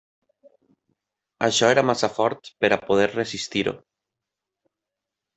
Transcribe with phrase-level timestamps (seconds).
[1.47, 3.75] Això era massa fort per a poder resistir-ho.